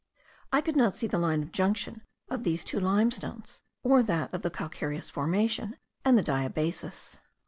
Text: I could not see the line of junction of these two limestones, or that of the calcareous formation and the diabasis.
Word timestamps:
I 0.51 0.61
could 0.61 0.75
not 0.75 0.95
see 0.95 1.05
the 1.05 1.19
line 1.19 1.43
of 1.43 1.51
junction 1.51 2.01
of 2.27 2.43
these 2.43 2.63
two 2.63 2.79
limestones, 2.79 3.61
or 3.83 4.01
that 4.01 4.33
of 4.33 4.41
the 4.41 4.49
calcareous 4.49 5.11
formation 5.11 5.77
and 6.03 6.17
the 6.17 6.23
diabasis. 6.23 7.19